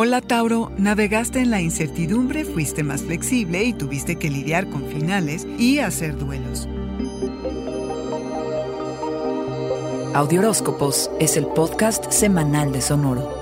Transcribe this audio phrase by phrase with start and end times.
[0.00, 5.44] Hola Tauro, navegaste en la incertidumbre, fuiste más flexible y tuviste que lidiar con finales
[5.58, 6.68] y hacer duelos.
[10.14, 13.37] Audioróscopos es el podcast semanal de Sonoro.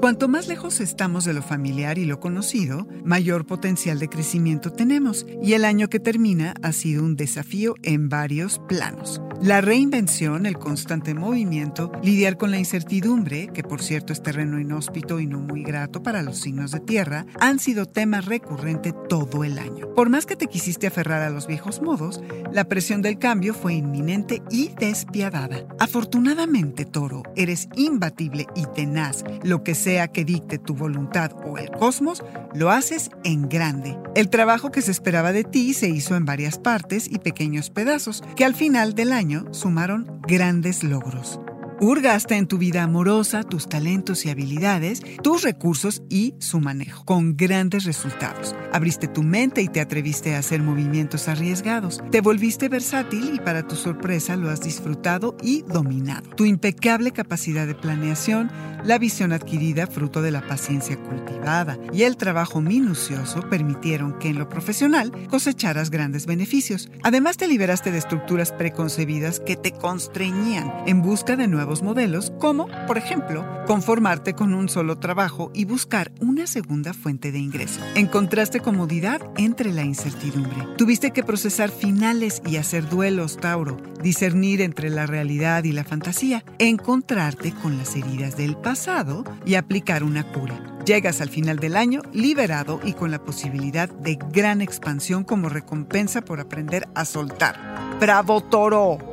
[0.00, 5.26] Cuanto más lejos estamos de lo familiar y lo conocido, mayor potencial de crecimiento tenemos,
[5.42, 9.20] y el año que termina ha sido un desafío en varios planos.
[9.42, 15.18] La reinvención, el constante movimiento, lidiar con la incertidumbre, que por cierto es terreno inhóspito
[15.18, 19.58] y no muy grato para los signos de tierra, han sido temas recurrentes todo el
[19.58, 19.94] año.
[19.94, 22.20] Por más que te quisiste aferrar a los viejos modos,
[22.52, 25.66] la presión del cambio fue inminente y despiadada.
[25.78, 31.56] Afortunadamente, Toro, eres imbatible y tenaz, lo que sea sea que dicte tu voluntad o
[31.56, 32.22] el cosmos,
[32.54, 33.96] lo haces en grande.
[34.14, 38.22] El trabajo que se esperaba de ti se hizo en varias partes y pequeños pedazos,
[38.36, 41.40] que al final del año sumaron grandes logros.
[41.80, 47.36] Hurgaste en tu vida amorosa tus talentos y habilidades, tus recursos y su manejo, con
[47.36, 48.56] grandes resultados.
[48.72, 52.02] Abriste tu mente y te atreviste a hacer movimientos arriesgados.
[52.10, 56.28] Te volviste versátil y para tu sorpresa lo has disfrutado y dominado.
[56.30, 58.50] Tu impecable capacidad de planeación,
[58.82, 64.38] la visión adquirida fruto de la paciencia cultivada y el trabajo minucioso permitieron que en
[64.38, 66.90] lo profesional cosecharas grandes beneficios.
[67.04, 72.66] Además te liberaste de estructuras preconcebidas que te constreñían en busca de nuevos modelos, como,
[72.86, 77.78] por ejemplo, conformarte con un solo trabajo y buscar una segunda fuente de ingreso.
[77.94, 80.66] Encontraste comodidad entre la incertidumbre.
[80.78, 86.42] Tuviste que procesar finales y hacer duelos, Tauro, discernir entre la realidad y la fantasía,
[86.58, 90.78] encontrarte con las heridas del pasado y aplicar una cura.
[90.86, 96.22] Llegas al final del año liberado y con la posibilidad de gran expansión como recompensa
[96.22, 97.98] por aprender a soltar.
[98.00, 99.07] ¡Bravo, Toro!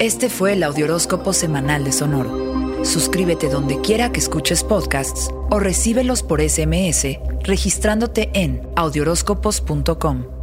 [0.00, 2.86] Este fue el Audioróscopo Semanal de Sonoro.
[2.86, 10.39] Suscríbete donde quiera que escuches podcasts o recíbelos por SMS registrándote en audioróscopos.com.